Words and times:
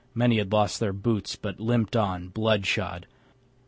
Many 0.15 0.39
had 0.39 0.51
lost 0.51 0.79
their 0.79 0.93
boots, 0.93 1.35
But 1.35 1.59
limped 1.59 1.95
on, 1.95 2.29
blood 2.29 2.65
shod. 2.65 3.05